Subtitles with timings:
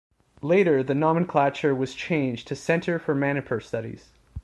[0.41, 4.09] Later the nomenclature was changed to Center for Manipur Studies.